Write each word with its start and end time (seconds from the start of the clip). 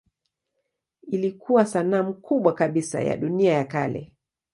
Ilikuwa 1.07 1.65
sanamu 1.65 2.13
kubwa 2.13 2.53
kabisa 2.53 3.01
ya 3.01 3.17
dunia 3.17 3.53
ya 3.53 3.65
kale. 3.65 4.13